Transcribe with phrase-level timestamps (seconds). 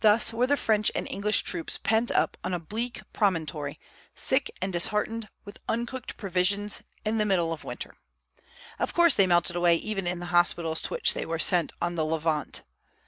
[0.00, 3.80] Thus were the French and English troops pent up on a bleak promontory,
[4.14, 7.94] sick and disheartened, with uncooked provisions, in the middle of winter.
[8.78, 11.94] Of course they melted away even in the hospitals to which they were sent on
[11.94, 12.64] the Levant.